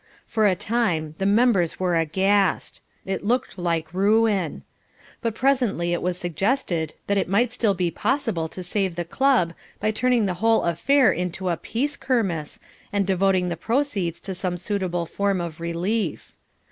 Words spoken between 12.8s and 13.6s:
and devoting the